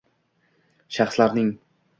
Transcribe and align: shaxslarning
shaxslarning 0.97 1.53